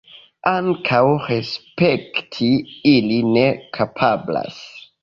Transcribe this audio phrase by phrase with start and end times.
[0.51, 2.51] Ankaŭ respekti
[2.97, 3.47] ili ne
[3.79, 4.63] kapablas.